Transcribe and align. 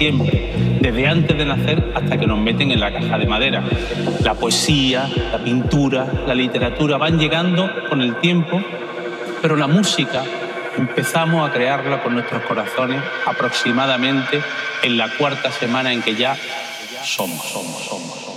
siempre, 0.00 0.78
desde 0.80 1.06
antes 1.06 1.36
de 1.36 1.44
nacer 1.44 1.92
hasta 1.94 2.18
que 2.18 2.26
nos 2.26 2.38
meten 2.38 2.70
en 2.70 2.80
la 2.80 2.90
caja 2.90 3.18
de 3.18 3.26
madera. 3.26 3.62
La 4.24 4.32
poesía, 4.32 5.06
la 5.30 5.36
pintura, 5.36 6.06
la 6.26 6.34
literatura 6.34 6.96
van 6.96 7.18
llegando 7.18 7.70
con 7.90 8.00
el 8.00 8.16
tiempo, 8.16 8.62
pero 9.42 9.56
la 9.56 9.66
música 9.66 10.22
empezamos 10.78 11.46
a 11.46 11.52
crearla 11.52 12.02
con 12.02 12.14
nuestros 12.14 12.42
corazones 12.44 12.98
aproximadamente 13.26 14.40
en 14.82 14.96
la 14.96 15.10
cuarta 15.18 15.52
semana 15.52 15.92
en 15.92 16.00
que 16.00 16.14
ya 16.14 16.34
somos, 17.04 17.44
somos, 17.44 17.84
somos. 17.84 18.29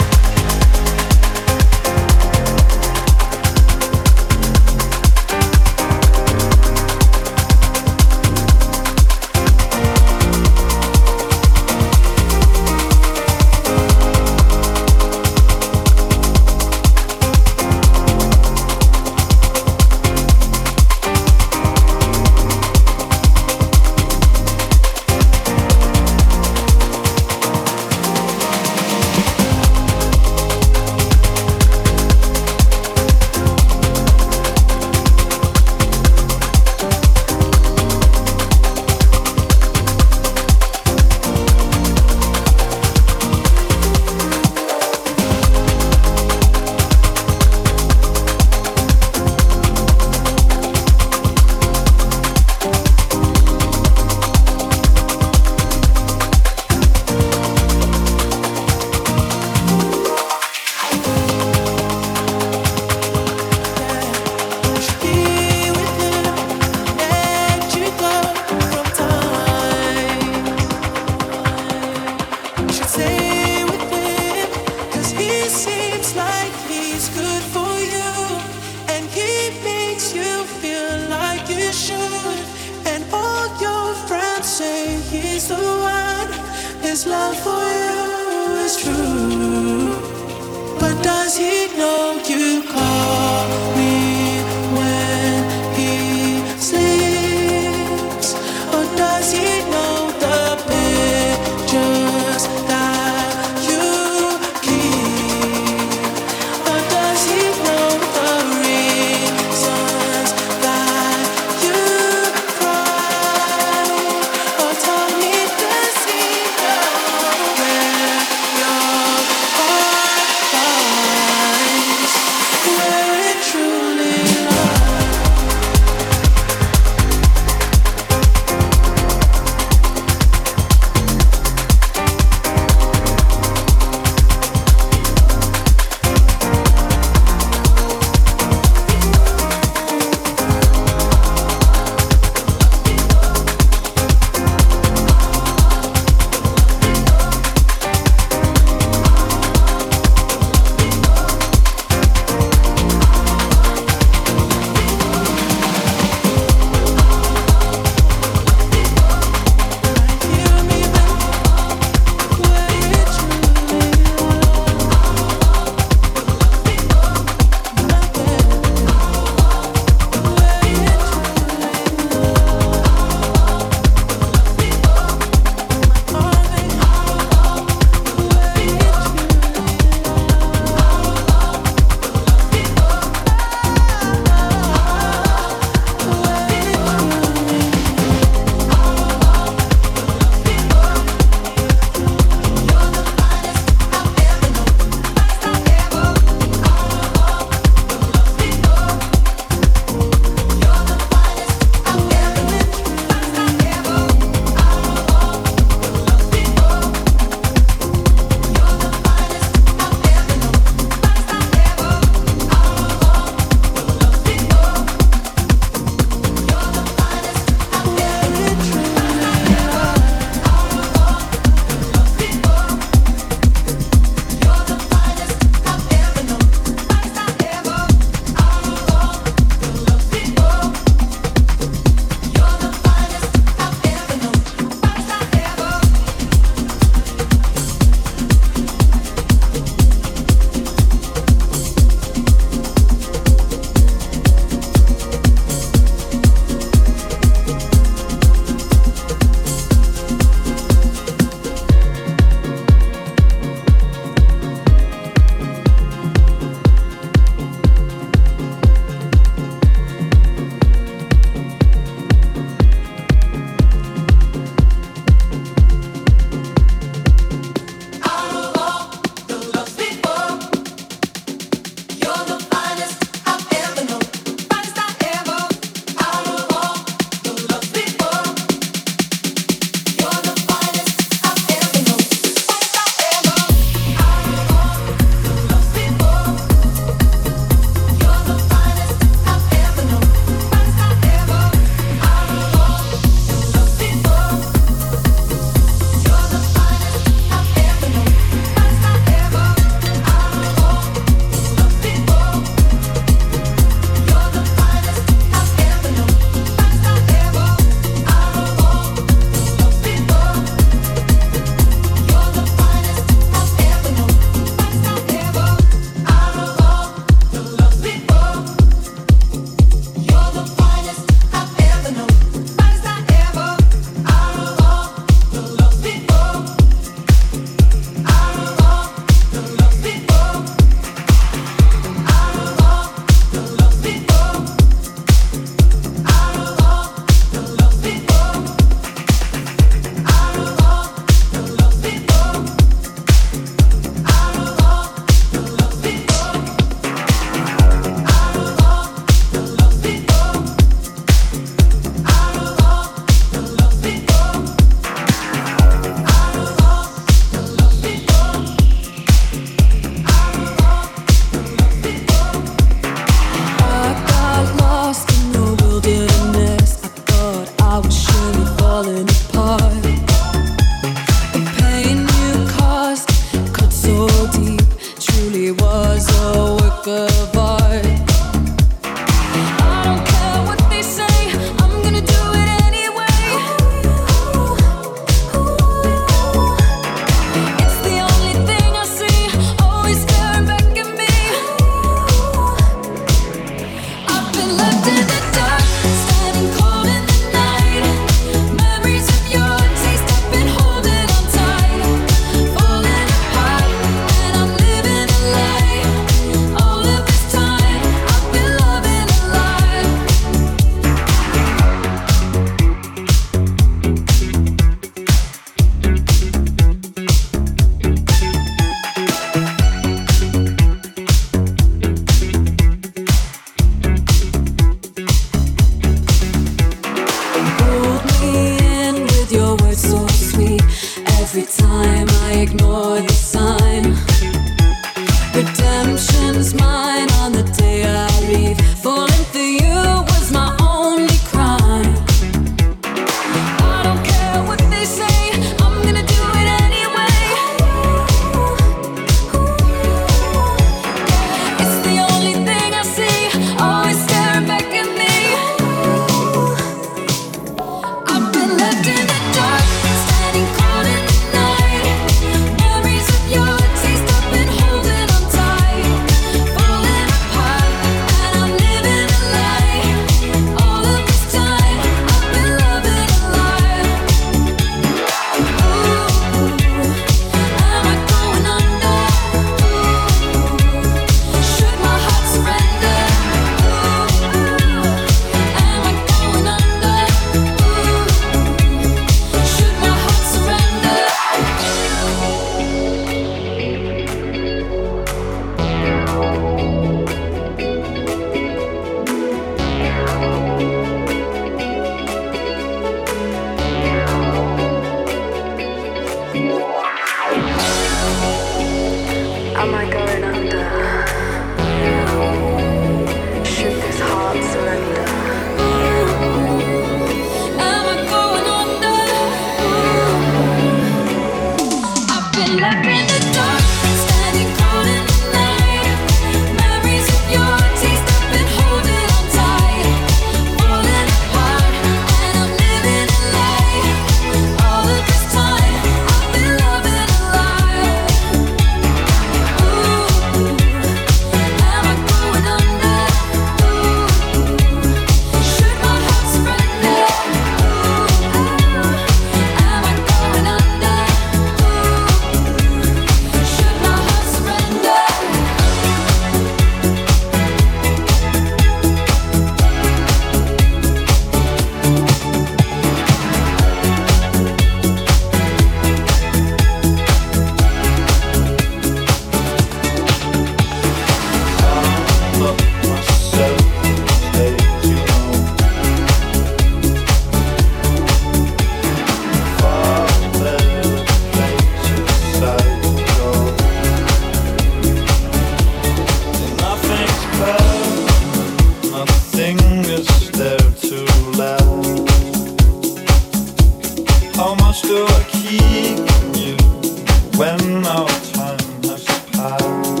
love. 599.59 600.00